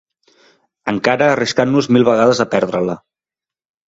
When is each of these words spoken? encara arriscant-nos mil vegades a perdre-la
encara 0.91 1.27
arriscant-nos 1.33 1.89
mil 1.97 2.07
vegades 2.07 2.41
a 2.47 2.47
perdre-la 2.55 2.97